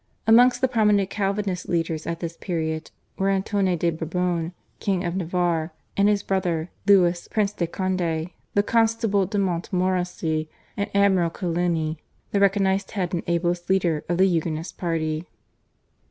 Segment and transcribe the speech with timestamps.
[0.25, 5.73] Amongst the prominent Calvinist leaders at this period were Antoine de Bourbon, King of Navarre,
[5.95, 11.99] and his brother Louis Prince de Conde, the Constable de Montmorency and Admiral Coligny,
[12.31, 15.27] the recognised head and ablest leader of the Huguenot party.